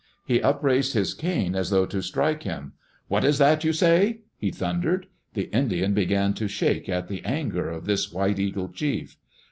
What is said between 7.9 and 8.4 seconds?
White